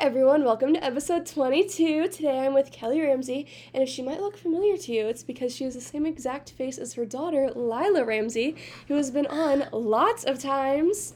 [0.00, 2.08] everyone, welcome to episode 22.
[2.08, 5.54] Today I'm with Kelli Ramsey, and if she might look familiar to you, it's because
[5.54, 8.56] she has the same exact face as her daughter, Lila Ramsey,
[8.88, 11.14] who has been on lots of times.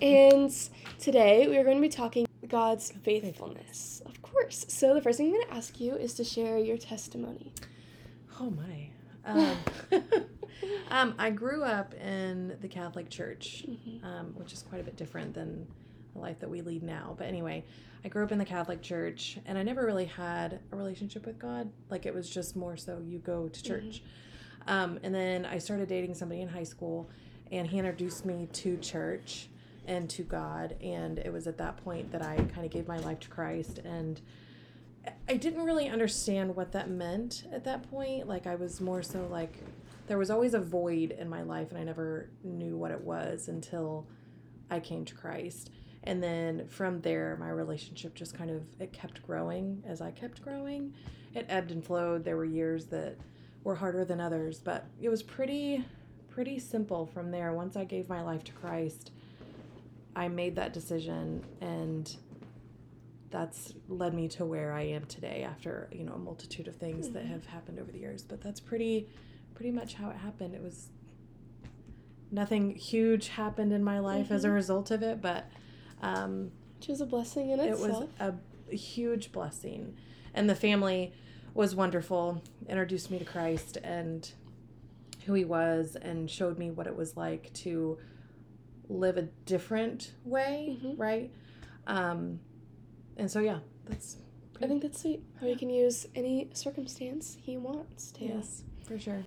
[0.00, 0.52] and
[0.98, 4.64] today we are going to be talking God's faithfulness, of course.
[4.68, 7.52] So the first thing I'm going to ask you is to share your testimony.
[8.40, 8.88] Oh my.
[9.26, 9.56] Um,
[10.90, 14.04] um, I grew up in the Catholic Church, Mm-hmm.
[14.04, 15.66] um, which is quite a bit different than
[16.14, 17.14] the life that we lead now.
[17.18, 17.64] But anyway,
[18.04, 21.38] I grew up in the Catholic Church, and I never really had a relationship with
[21.38, 21.70] God.
[21.90, 24.02] Like it was just more so you go to church.
[24.66, 27.08] Um, and then I started dating somebody in high school,
[27.52, 29.48] and he introduced me to church
[29.86, 30.76] and to God.
[30.82, 33.78] And it was at that point that I kind of gave my life to Christ
[33.84, 34.20] and.
[35.28, 38.26] I didn't really understand what that meant at that point.
[38.26, 39.58] Like I was more so like
[40.06, 43.48] there was always a void in my life and I never knew what it was
[43.48, 44.06] until
[44.70, 45.70] I came to Christ.
[46.04, 50.42] And then from there my relationship just kind of it kept growing as I kept
[50.42, 50.92] growing.
[51.34, 52.24] It ebbed and flowed.
[52.24, 53.16] There were years that
[53.64, 55.84] were harder than others, but it was pretty
[56.28, 57.52] pretty simple from there.
[57.52, 59.12] Once I gave my life to Christ,
[60.14, 62.14] I made that decision and
[63.30, 67.10] that's led me to where I am today after you know a multitude of things
[67.10, 67.32] that mm-hmm.
[67.32, 68.22] have happened over the years.
[68.22, 69.08] But that's pretty,
[69.54, 70.54] pretty much how it happened.
[70.54, 70.90] It was
[72.30, 74.54] nothing huge happened in my life as a mm-hmm.
[74.54, 75.50] result of it, but
[76.04, 78.08] um, Which a blessing in it itself.
[78.18, 78.34] was
[78.70, 79.96] a huge blessing,
[80.34, 81.12] and the family
[81.54, 82.42] was wonderful.
[82.68, 84.30] Introduced me to Christ and
[85.26, 87.98] who He was, and showed me what it was like to
[88.88, 90.98] live a different way, Mhm.
[90.98, 91.30] right?
[91.86, 92.40] Um,
[93.16, 94.18] and so yeah, that's
[94.62, 95.22] I think that's sweet.
[95.40, 98.24] How he can use any circumstance he wants to.
[98.26, 99.23] yes for sure.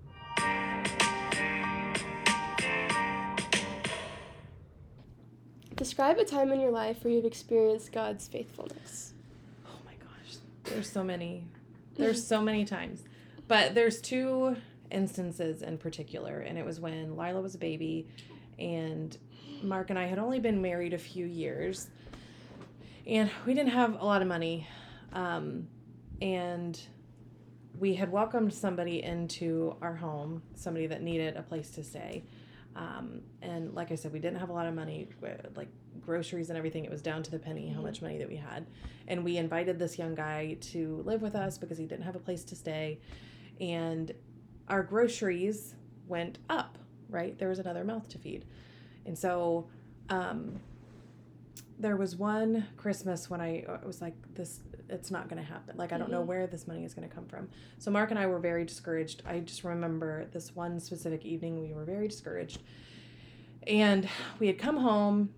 [5.87, 9.13] Describe a time in your life where you've experienced God's faithfulness.
[9.65, 10.35] Oh my gosh,
[10.65, 11.45] there's so many,
[11.95, 13.05] there's so many times,
[13.47, 14.57] but there's two
[14.91, 18.05] instances in particular, and it was when Lila was a baby,
[18.59, 19.17] and
[19.63, 21.87] Mark and I had only been married a few years,
[23.05, 24.67] and we didn't have a lot of money,
[25.13, 25.69] um,
[26.21, 26.77] and
[27.79, 32.23] we had welcomed somebody into our home, somebody that needed a place to stay.
[32.77, 35.09] Um, and like I said, we didn't have a lot of money,
[35.55, 36.85] like groceries and everything.
[36.85, 38.67] It was down to the penny how much money that we had.
[39.07, 42.19] And we invited this young guy to live with us because he didn't have a
[42.19, 42.99] place to stay.
[43.59, 44.11] And
[44.67, 45.73] our groceries
[46.07, 46.77] went up,
[47.09, 47.37] right?
[47.39, 48.45] There was another mouth to feed.
[49.07, 49.67] And so
[50.09, 50.59] um,
[51.79, 55.77] there was one Christmas when I uh, was like, this, it's not going to happen.
[55.77, 56.27] Like, I don't know Mhm.
[56.27, 57.49] where this money is going to come from.
[57.77, 59.21] So Mark and I were very discouraged.
[59.27, 62.61] I just remember this one specific evening, we were very discouraged.
[63.67, 64.07] And
[64.39, 65.29] we had come home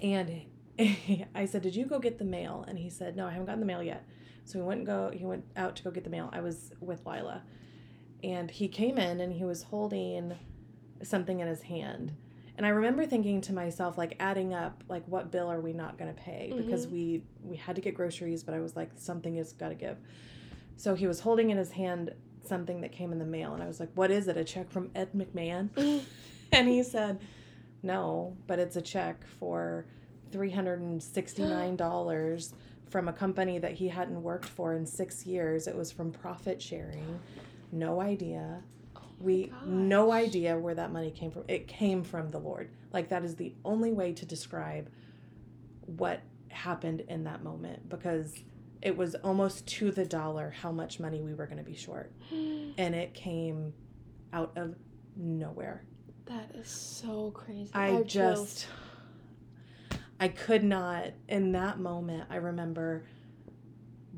[0.00, 0.42] and
[1.34, 2.64] I said, Did you go get the mail?
[2.68, 4.04] And he said, No, I haven't gotten the mail yet.
[4.44, 6.30] So he went and go he went out to go get the mail.
[6.32, 7.42] I was with Lila.
[8.22, 10.34] And he came in and he was holding
[11.02, 12.12] something in his hand.
[12.58, 15.96] And I remember thinking to myself, like adding up, like what bill are we not
[15.96, 16.52] gonna pay?
[16.56, 16.90] Because Mhm.
[16.90, 19.96] we we had to get groceries, but I was like, something has gotta give.
[20.76, 22.12] So he was holding in his hand
[22.44, 24.36] something that came in the mail, and I was like, What is it?
[24.36, 25.68] A check from Ed McMahon?
[26.52, 27.20] and he said,
[27.84, 29.84] No, but it's a check for
[30.32, 32.54] $369
[32.90, 35.68] from a company that he hadn't worked for in six years.
[35.68, 37.20] It was from profit sharing.
[37.70, 38.64] No idea.
[39.20, 41.44] We oh no idea where that money came from.
[41.48, 42.70] It came from the Lord.
[42.92, 44.90] Like that is the only way to describe
[45.86, 48.34] what happened in that moment because
[48.82, 52.12] it was almost to the dollar how much money we were going to be short
[52.30, 53.72] and it came
[54.32, 54.74] out of
[55.16, 55.84] nowhere.
[56.26, 57.70] that is so crazy.
[57.74, 58.12] I chills.
[58.12, 58.66] just
[60.20, 63.04] I could not in that moment I remember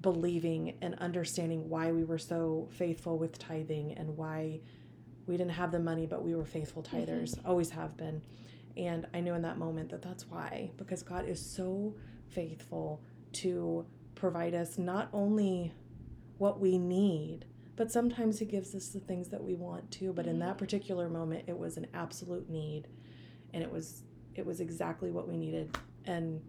[0.00, 4.60] believing and understanding why we were so faithful with tithing and why
[5.30, 6.96] we didn't have the money but we were faithful mm-hmm.
[6.96, 8.20] tithers always have been.
[8.76, 11.94] And I knew in that moment that that's why because God is so
[12.28, 13.00] faithful
[13.34, 13.86] to
[14.16, 15.72] provide us not only
[16.38, 17.44] what we need
[17.76, 20.48] but sometimes he gives us the things that we want too but in mm-hmm.
[20.48, 22.88] that particular moment it was an absolute need
[23.54, 24.02] and it was
[24.34, 25.76] it was exactly what we needed.
[26.06, 26.40] And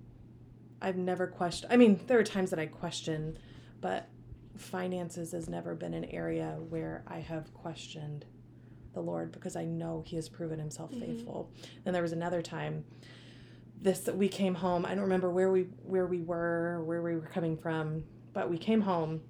[0.82, 3.38] i've never questioned i mean there are times that i question
[3.82, 4.10] but
[4.58, 8.26] finances has never been an area where i have questioned
[8.94, 11.00] the lord because i know he has proven himself Mhm.
[11.00, 11.50] faithful
[11.84, 12.84] then there was another time
[13.82, 17.22] this we came home i don't remember where we where we were where we were
[17.22, 18.04] coming from
[18.34, 19.22] but we came home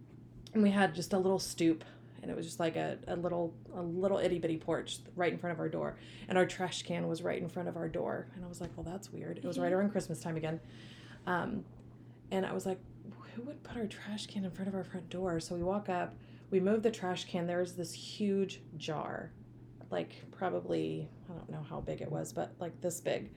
[0.53, 1.83] and we had just a little stoop
[2.21, 5.39] and it was just like a, a little a little itty bitty porch right in
[5.39, 5.95] front of our door
[6.27, 8.69] and our trash can was right in front of our door and i was like
[8.75, 9.77] well that's weird it was right Mhm.
[9.77, 10.59] around christmas time again
[11.27, 11.63] um,
[12.31, 12.79] And I was like,
[13.35, 15.39] who would put our trash can in front of our front door?
[15.41, 16.15] So we walk up,
[16.49, 17.45] we move the trash can.
[17.45, 19.31] There's this huge jar,
[19.91, 23.31] like probably, I don't know how big it was, but like this big,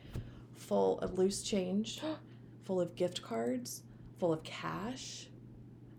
[0.54, 2.00] full of loose change,
[2.64, 3.82] full of gift cards,
[4.18, 5.28] full of cash.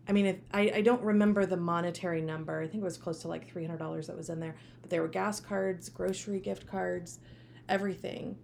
[0.08, 2.62] I mean, if, I, I don't remember the monetary number.
[2.62, 4.56] I think it was close to like $300 that was in there.
[4.82, 7.20] But there were gas cards, grocery gift cards,
[7.68, 8.38] everything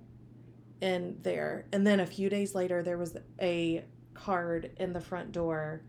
[0.81, 1.65] in there.
[1.71, 5.83] And then a few days later, there was a card in the front door.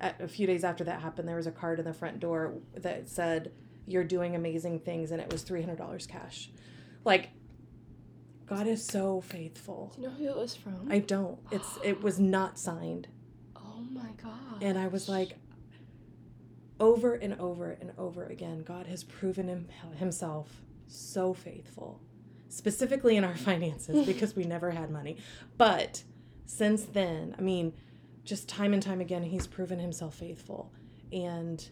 [0.00, 3.08] A few days after that happened, there was a card in the front door that
[3.08, 3.52] said,
[3.86, 6.50] You're doing amazing things, and it was $300 cash.
[7.04, 7.30] Like,
[8.46, 9.92] God is so faithful.
[9.96, 10.88] Do you know who it was from?
[10.90, 11.38] I don't.
[11.50, 13.08] It's it was not signed.
[13.56, 14.62] oh my god.
[14.62, 15.36] And I was like
[16.78, 22.00] over and over and over again, God has proven him, himself so faithful,
[22.48, 25.16] specifically in our finances because we never had money.
[25.56, 26.02] But
[26.44, 27.72] since then, I mean,
[28.24, 30.72] just time and time again, he's proven himself faithful.
[31.12, 31.66] And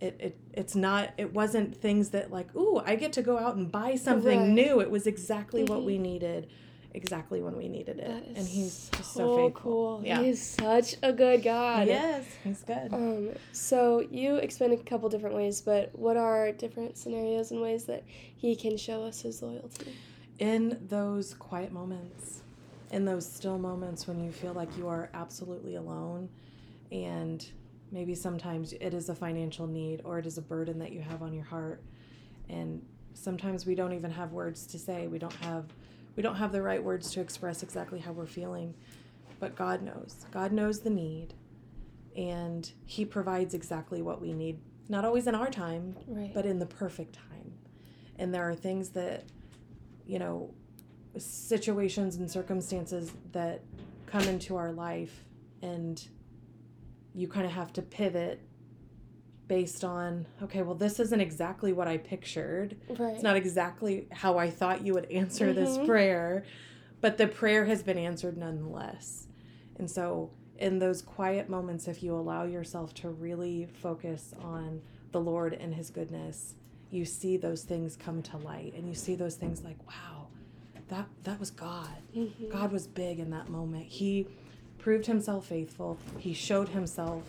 [0.00, 3.56] it, it it's not it wasn't things that like ooh I get to go out
[3.56, 4.48] and buy something Right.
[4.48, 4.80] new.
[4.80, 5.84] It was exactly what Mhm.
[5.84, 6.48] we needed,
[6.94, 8.24] exactly when we needed it.
[8.34, 9.50] And he's so so faithful.
[9.62, 10.02] cool.
[10.04, 10.20] Yeah.
[10.22, 11.86] He is such a good God.
[11.86, 12.92] Yes, he's good.
[12.94, 17.84] Um, so you explained a couple different ways, but what are different scenarios and ways
[17.84, 18.02] that
[18.36, 19.92] he can show us his loyalty?
[20.38, 22.40] in those quiet moments,
[22.92, 26.30] in those still moments when you feel like you are absolutely alone,
[26.90, 27.46] and
[27.90, 31.22] maybe sometimes it is a financial need or it is a burden that you have
[31.22, 31.82] on your heart,
[32.48, 32.82] and
[33.14, 35.06] sometimes we don't even have words to say.
[35.06, 35.66] We don't have
[36.16, 38.74] we don't have the right words to express exactly how we're feeling,
[39.38, 40.26] but God knows.
[40.32, 41.34] God knows the need,
[42.16, 44.58] and He provides exactly what we need.
[44.88, 46.32] Not always in our time, Right.
[46.34, 47.52] but in the perfect time.
[48.16, 49.22] And there are things that,
[50.04, 50.52] you know,
[51.16, 53.62] situations and circumstances that
[54.06, 55.24] come into our life,
[55.62, 56.06] and
[57.14, 58.40] you kind of have to pivot
[59.48, 62.76] based on, okay, well, this isn't exactly what I pictured.
[62.98, 63.14] right.
[63.14, 65.86] It's not exactly how I thought you would answer this Mhm.
[65.86, 66.44] prayer,
[67.00, 69.26] but the prayer has been answered nonetheless.
[69.76, 75.20] And so, in those quiet moments, if you allow yourself to really focus on the
[75.20, 76.54] Lord and His goodness,
[76.90, 80.28] you see those things come to light, and you see those things like, wow,
[80.88, 81.88] that that was God.
[82.14, 82.50] Mhm.
[82.50, 83.86] God was big in that moment.
[83.86, 84.26] He
[84.80, 85.98] proved Himself faithful.
[86.18, 87.22] He showed Himself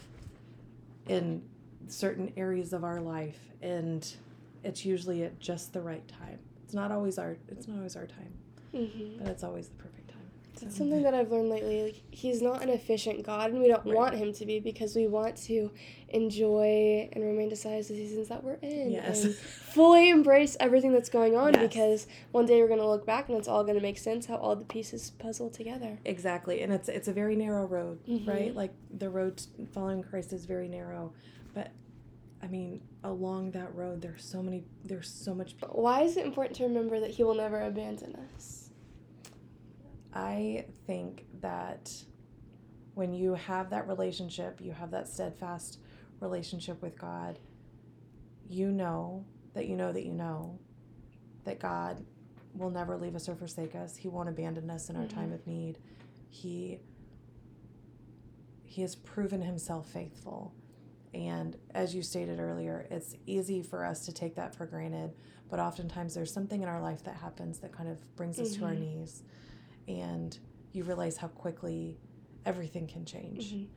[1.08, 1.42] in
[1.88, 4.08] certain areas of our life, and
[4.64, 6.40] it's usually at just the right time.
[6.64, 8.34] It's not always our it's not always our time,
[8.74, 9.18] Mhm.
[9.20, 10.01] but it's always the perfect.
[10.62, 11.84] That's something that I've learned lately.
[11.84, 13.96] Like, he's not an efficient God, and we don't Right.
[13.96, 15.72] want him to be because we want to
[16.10, 19.24] enjoy and romanticize the seasons that we're in Yes.
[19.24, 21.64] and fully embrace everything that's going on Yes.
[21.68, 24.26] because one day we're going to look back and it's all going to make sense
[24.28, 26.00] how all the pieces puzzle together.
[26.06, 28.28] Exactly, and it's it's a very narrow road, Mhm.
[28.28, 28.56] right?
[28.56, 29.42] Like the road
[29.72, 31.14] following Christ is very narrow,
[31.54, 31.72] but
[32.44, 35.56] I mean, along that road, there's so many, there's so much.
[35.72, 38.61] Why is it important to remember that he will never abandon us?
[40.14, 41.92] I think that
[42.94, 45.80] when you have that relationship, you have that steadfast
[46.20, 47.40] relationship with God,
[48.50, 50.60] you know that you know that you know
[51.46, 52.06] that God
[52.54, 53.96] will never leave us or forsake us.
[53.96, 55.78] He won't abandon us in our time of need.
[56.30, 56.80] He
[58.66, 60.54] he has proven himself faithful.
[61.14, 65.12] And as you stated earlier, it's easy for us to take that for granted,
[65.50, 68.64] but oftentimes there's something in our life that happens that kind of brings us to
[68.64, 68.80] our Mhm.
[68.80, 69.24] knees
[69.88, 70.38] and
[70.74, 71.98] you realize how quickly
[72.46, 73.54] everything can change.
[73.54, 73.68] Mhm.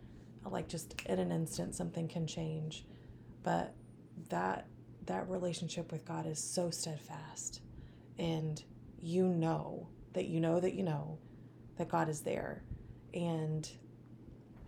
[0.51, 2.87] Like just in an instant something can change.
[3.43, 3.75] But
[4.29, 4.67] that
[5.07, 7.61] that relationship with God is so steadfast
[8.19, 8.63] and
[9.01, 11.19] you know that you know that you know
[11.77, 12.63] that God is there.
[13.13, 13.69] And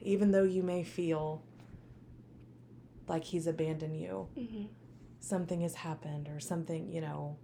[0.01, 1.43] even though you may feel
[3.09, 4.69] like he's abandoned you, Mhm.
[5.21, 7.37] something has happened or something, you know,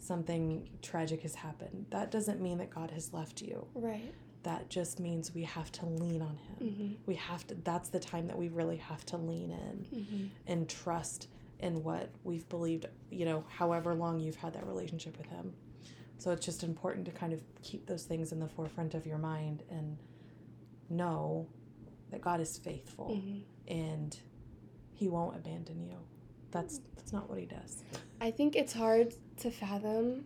[0.00, 1.86] something tragic has happened.
[1.90, 3.66] That doesn't mean that God has left you.
[3.74, 4.12] Right.
[4.44, 6.56] That just means we have to lean on him.
[6.60, 6.96] Mhm.
[7.06, 10.30] We have to that's the time that we really have to lean in Mhm.
[10.46, 11.28] and trust
[11.58, 15.54] in what we've believed, you know, however long you've had that relationship with him.
[16.18, 19.18] So it's just important to kind of keep those things in the forefront of your
[19.18, 19.98] mind and
[20.88, 21.46] know
[22.10, 23.42] that God is faithful Mhm.
[23.66, 24.18] and
[24.92, 25.98] he won't abandon you.
[26.50, 27.82] That's that's not what he does.
[28.20, 30.24] I think it's hard to fathom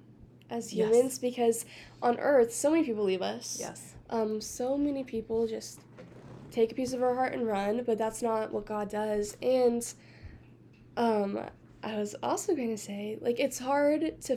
[0.51, 0.89] as Yes.
[0.89, 1.65] humans because
[2.03, 3.57] on earth so many people leave us.
[3.59, 3.95] Yes.
[4.11, 5.81] Um, so many people just
[6.51, 9.37] take a piece of our heart and run, but that's not what God does.
[9.43, 9.83] And
[10.97, 11.41] um,
[11.83, 14.37] I was also going to say, like, it's hard to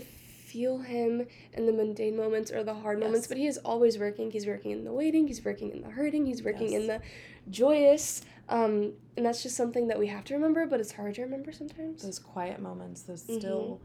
[0.56, 4.32] feel him in the mundane moments or the hard moments, but he is always working.
[4.32, 7.02] He's working in the waiting, he's working in the hurting, he's working in the
[7.50, 8.22] joyous.
[8.48, 11.52] Um, and that's just something that we have to remember, but it's hard to remember
[11.52, 12.04] sometimes.
[12.04, 13.38] those quiet moments, those Mhm.
[13.42, 13.82] still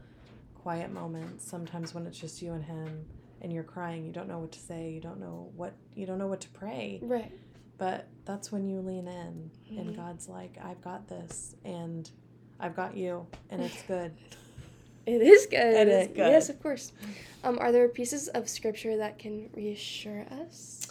[0.55, 1.45] quiet moments.
[1.45, 3.05] Sometimes when it's just you and him,
[3.41, 6.19] and you're crying, you don't know what to say, you don't know what you don't
[6.19, 6.99] know what to pray.
[7.01, 7.33] Right.
[7.79, 9.77] But that's when you lean in, Mhm.
[9.79, 12.09] and God's like, "I've got this, and
[12.61, 14.13] I've got you, and it's good."
[15.05, 15.57] It is good.
[15.75, 16.17] It is good.
[16.17, 16.91] Yes, of course.
[17.43, 20.87] Um, are there pieces of scripture that can reassure us?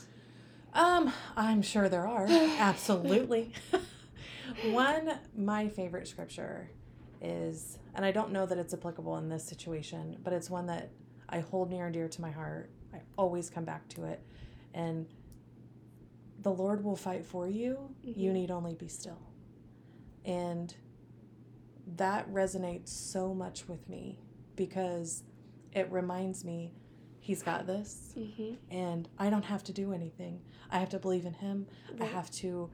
[0.74, 2.26] Um, I'm sure there are.
[2.58, 3.52] Absolutely.
[4.62, 6.70] One, my favorite scripture
[7.22, 10.90] is, and I don't know that it's applicable in this situation, but it's one that
[11.28, 12.70] I hold near and dear to my heart.
[12.92, 14.20] I always come back to it.
[14.74, 15.06] And
[16.42, 17.94] the Lord will fight for you.
[18.02, 18.34] You Mhm.
[18.34, 19.18] need only be still.
[20.24, 20.74] And
[21.96, 24.18] that resonates so much with me
[24.56, 25.22] because
[25.72, 26.72] it reminds me
[27.22, 28.54] He's got this Mm-hmm.
[28.70, 30.40] and I don't have to do anything.
[30.70, 31.66] I have to believe in him.
[32.00, 32.70] I have to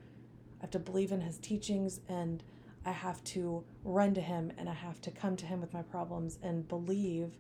[0.61, 2.43] I have to believe in his teachings and
[2.85, 5.83] I have to run to him and I have to come to him with my
[5.83, 7.33] problems and believe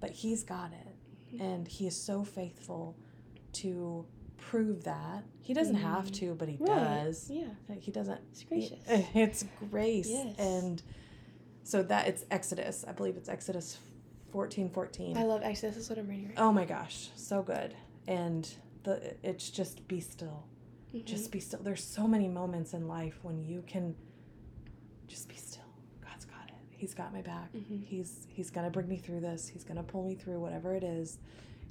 [0.00, 1.36] but he's got it.
[1.36, 1.40] Mhm.
[1.40, 2.96] And he is so faithful
[3.54, 4.04] to
[4.36, 5.24] prove that.
[5.40, 6.14] He doesn't have Mhm.
[6.14, 6.66] to, but he Right.
[7.04, 7.30] does.
[7.30, 7.48] Yeah.
[7.80, 8.80] He doesn't It's gracious.
[9.14, 10.08] it's grace.
[10.08, 10.36] Yes.
[10.38, 10.82] And
[11.62, 12.84] so that it's Exodus.
[12.86, 13.78] I believe it's Exodus
[14.30, 15.16] 14 14.
[15.16, 15.76] I love Exodus.
[15.76, 17.74] That's what I'm reading right Oh my gosh, so good.
[18.06, 18.48] And
[18.82, 20.44] the it's just be still.
[20.94, 21.04] Mhm.
[21.04, 21.60] Just be still.
[21.62, 23.94] There's so many moments in life when you can
[25.08, 25.64] just be still.
[26.00, 26.54] God's got it.
[26.70, 27.52] He's got my back.
[27.52, 27.84] Mhm.
[27.84, 29.48] He's he's gonna bring me through this.
[29.48, 31.18] He's gonna pull me through whatever it is.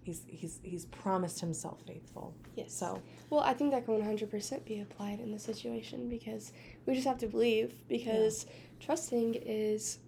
[0.04, 2.36] He's he's he's promised himself faithful.
[2.56, 2.74] Yes.
[2.74, 6.52] So Well, I think that can 100% be applied in this situation because
[6.86, 8.46] we just have to believe because
[8.82, 10.00] trusting is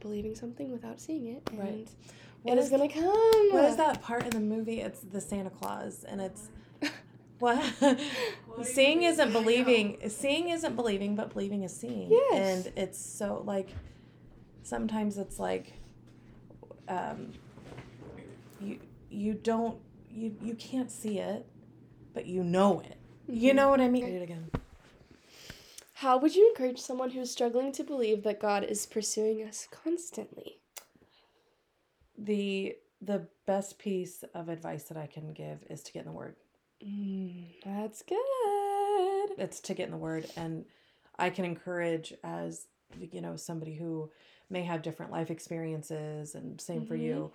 [0.00, 1.88] believing something without seeing it and Right.
[2.44, 3.52] it is, going to come.
[3.52, 4.80] What is that part in the movie?
[4.80, 6.48] It's the Santa Claus, and it's
[7.38, 7.62] what
[8.62, 9.98] seeing isn't believing.
[10.08, 12.10] Seeing isn't believing, but believing is seeing.
[12.10, 12.66] Yes.
[12.66, 13.70] And it's so like
[14.62, 15.72] sometimes it's like
[16.88, 17.32] um,
[18.60, 18.78] you
[19.10, 21.46] you don't you you can't see it,
[22.14, 22.96] but you know it.
[23.28, 23.56] You Mhm.
[23.56, 24.04] know what I mean?
[24.04, 24.50] Read it again.
[25.94, 30.60] How would you encourage someone who's struggling to believe that God is pursuing us constantly?
[32.18, 36.12] The the best piece of advice that I can give is to get in the
[36.12, 36.36] Word.
[36.84, 38.20] Mm, that's good.
[39.38, 40.64] it's to get in the word and
[41.18, 42.66] i can encourage as
[43.12, 44.10] you know somebody who
[44.48, 47.30] may have different life experiences and same for you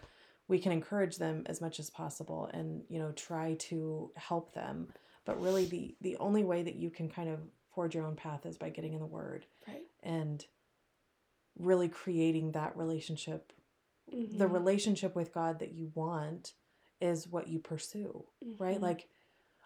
[0.48, 4.88] we can encourage them as much as possible and you know try to help them
[5.26, 7.40] but really the the only way that you can kind of
[7.74, 9.84] forge your own path is by getting in the word Right.
[10.04, 10.46] and
[11.58, 13.52] really creating that relationship
[14.12, 14.54] the Mhm.
[14.54, 16.54] relationship with god that you want
[17.02, 18.26] is what you pursue
[18.60, 18.82] right Mhm.
[18.84, 19.10] like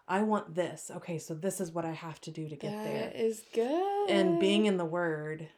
[0.08, 3.10] i want this okay so this is what i have to do to get there
[3.10, 4.10] That is good.
[4.10, 5.48] and being in the word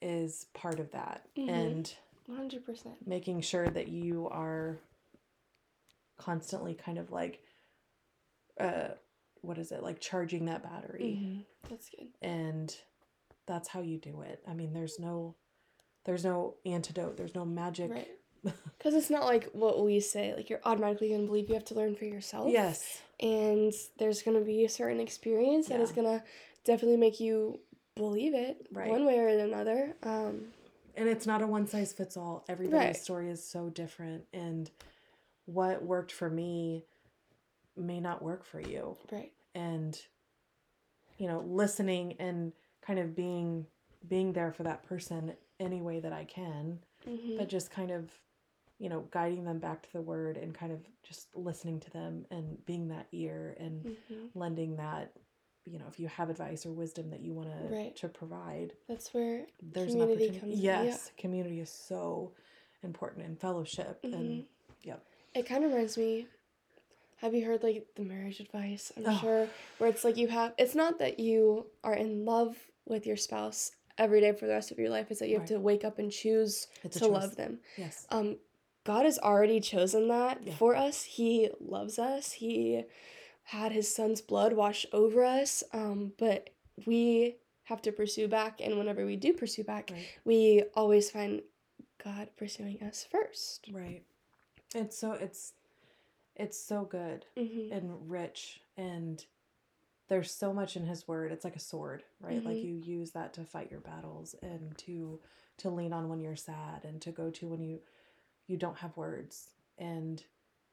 [0.00, 1.48] is part of that Mhm.
[1.48, 1.96] and
[2.28, 3.06] 100%.
[3.06, 4.78] making sure that you are
[6.18, 7.42] constantly kind of like
[8.60, 8.88] uh
[9.40, 11.44] what is it like charging that battery Mhm.
[11.68, 12.08] That's good.
[12.20, 12.76] and
[13.46, 15.34] that's how you do it i mean there's no
[16.04, 18.08] there's no antidote there's no magic Right.
[18.78, 21.64] Because it's not like what we say, like you're automatically going to believe you have
[21.66, 22.50] to learn for yourself.
[22.50, 26.24] yes And there's going to be a certain experience that is going to
[26.64, 27.60] definitely make you
[27.94, 28.88] believe it Right.
[28.90, 29.94] one way or another.
[30.02, 30.46] Um,
[30.96, 32.96] and it's not a one size fits all everybody's Right.
[32.96, 34.70] story is so different and
[35.46, 36.84] what worked for me
[37.76, 39.32] may not work for you right.
[39.54, 39.98] and
[41.18, 43.66] you know listening and kind of being
[44.08, 47.36] being there for that person any way that i can Mm-hmm.
[47.36, 48.10] but just kind of
[48.78, 52.24] you know guiding them back to the word and kind of just listening to them
[52.30, 55.12] and being that ear and hmm lending that
[55.64, 57.96] you know if you have advice or wisdom that you want to Right.
[57.96, 62.32] to provide That's where there's an opportunity comes yes community is so
[62.82, 64.44] important and fellowship and Mhm.
[64.82, 65.04] yep.
[65.34, 66.26] it kind of reminds me.
[67.18, 68.90] Have you heard like the marriage advice?
[68.96, 69.18] I'm Oh.
[69.20, 70.54] sure where it's like you have.
[70.58, 74.72] It's not that you are in love with your spouse every day for the rest
[74.72, 75.08] of your life.
[75.12, 77.60] It's that you have to wake up and choose it's to love them.
[77.78, 78.38] yes um
[78.84, 80.54] god has already chosen that Yeah.
[80.56, 82.84] for us he loves us he
[83.52, 86.50] had his son's blood wash over us um but
[86.86, 90.06] we have to pursue back and whenever we do pursue back right.
[90.24, 91.42] we always find
[92.02, 93.68] god pursuing us first.
[93.72, 94.02] Right.
[94.74, 95.52] It's so it's
[96.34, 97.72] it's so good mm-hmm.
[97.72, 99.24] and rich and
[100.08, 101.30] there's so much in his word.
[101.32, 102.42] It's like a sword right?
[102.44, 102.64] Like Mhm.
[102.64, 105.20] you use that to fight your battles and to
[105.58, 107.80] to lean on when you're sad and to go to when you
[108.46, 109.50] you don't have words.
[109.78, 110.22] And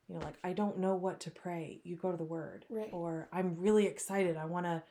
[0.09, 2.89] you know like i don't know what to pray you go to the word Right.
[2.91, 4.83] or i'm really excited i want to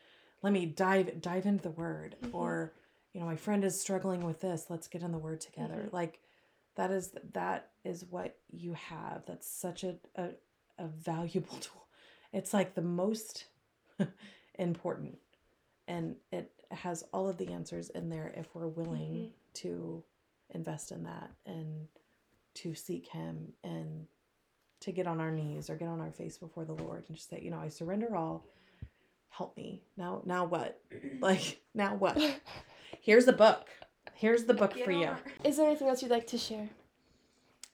[0.43, 2.33] let me dive dive into the word Mhm.
[2.35, 2.73] or
[3.13, 5.93] you know my friend is struggling with this let's get in the word together Mhm.
[5.93, 6.21] like
[6.77, 10.31] that is that is what you have that's such a a,
[10.79, 11.87] a valuable tool
[12.33, 13.47] it's like the most
[14.59, 15.19] important
[15.87, 19.33] and it has all of the answers in there if we're willing Mhm.
[19.55, 20.05] to
[20.51, 21.89] invest in that and
[22.55, 24.07] to seek him and
[24.81, 27.29] to get on our knees or get on our face before the lord and just
[27.31, 28.45] say you know i surrender all.
[29.31, 29.83] Help me.
[29.97, 30.81] Now now what?
[31.21, 32.21] Like now what?
[33.01, 33.69] Here's the book.
[34.15, 35.11] Here's the book for you.
[35.45, 36.69] Is there anything else you'd like to share?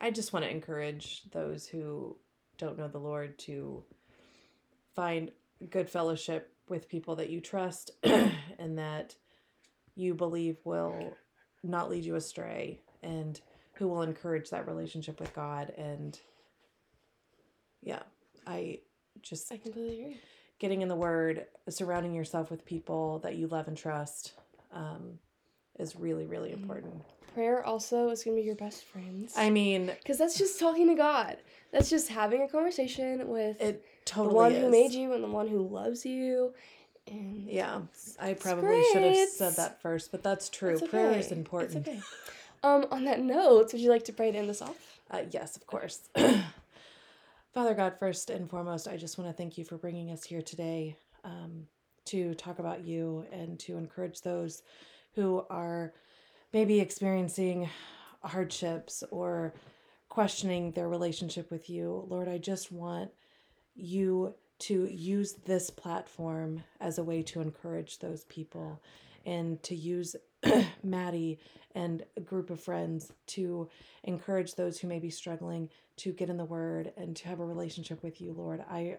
[0.00, 2.16] I just want to encourage those who
[2.58, 3.82] don't know the Lord to
[4.94, 5.30] find
[5.70, 9.14] good fellowship with people that you trust and that
[9.94, 11.16] you believe will
[11.62, 13.40] not lead you astray and
[13.74, 16.20] who will encourage that relationship with God and
[17.84, 18.02] yeah,
[18.46, 18.80] I
[19.22, 20.20] just I completely agree.
[20.58, 24.32] getting in the word, surrounding yourself with people that you love and trust
[24.72, 25.18] um,
[25.78, 26.54] is really really Mhm.
[26.54, 27.04] important.
[27.34, 29.34] Prayer also is going to be your best friends.
[29.36, 31.36] I mean, Because that's just talking to God.
[31.72, 34.58] That's just having a conversation with it the one is.
[34.62, 36.54] who made you and the one who loves you.
[37.08, 37.82] And Yeah,
[38.20, 40.76] I probably should have said that first, but that's true.
[40.78, 41.88] it's Prayer is important.
[41.88, 42.00] Okay.
[42.62, 45.00] Um, on that note, would you like to pray to end this off?
[45.10, 46.08] Uh, yes, of course.
[47.54, 50.42] Father God, first and foremost, I just want to thank you for bringing us here
[50.42, 51.68] today um,
[52.06, 54.64] to talk about you and to encourage those
[55.14, 55.92] who are
[56.52, 57.70] maybe experiencing
[58.24, 59.54] hardships or
[60.08, 62.04] questioning their relationship with you.
[62.08, 63.12] Lord, I just want
[63.76, 68.82] you to use this platform as a way to encourage those people
[69.24, 70.16] and to use
[70.82, 71.38] Maddie
[71.74, 73.68] and a group of friends to
[74.04, 77.44] encourage those who may be struggling to get in the word and to have a
[77.44, 78.64] relationship with you, Lord.
[78.70, 78.98] I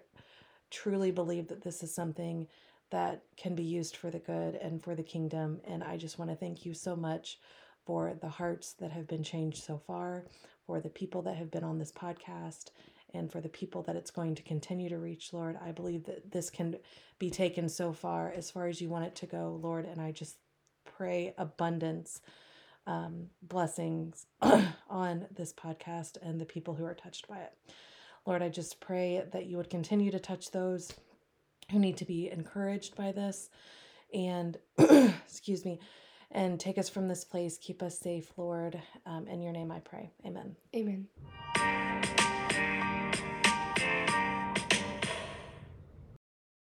[0.71, 2.47] truly believe that this is something
[2.91, 5.59] that can be used for the good and for the kingdom.
[5.65, 7.39] And I just want to thank you so much
[7.85, 10.25] for the hearts that have been changed so far,
[10.65, 12.71] for the people that have been on this podcast,
[13.13, 15.57] and for the people that it's going to continue to reach, Lord.
[15.63, 16.77] I believe that this can
[17.19, 19.85] be taken so far as far as you want it to go, Lord.
[19.85, 20.37] And I just
[20.95, 22.21] pray abundance,
[22.87, 24.25] um, blessings
[24.89, 27.53] on this podcast and the people who are touched by it.
[28.25, 30.91] Lord, I just pray that you would continue to touch those
[31.71, 33.49] who need to be encouraged by this
[34.13, 35.79] and, excuse me,
[36.31, 37.57] and take us from this place.
[37.57, 38.79] Keep us safe, Lord.
[39.05, 40.11] Um, in your name I pray.
[40.25, 40.55] Amen.
[40.75, 41.07] Amen.